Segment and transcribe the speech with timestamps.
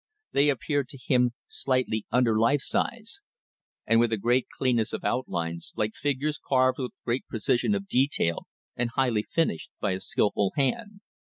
[0.31, 3.21] They appeared to him slightly under life size,
[3.85, 8.47] and with a great cleanness of outlines, like figures carved with great precision of detail
[8.75, 11.01] and highly finished by a skilful hand.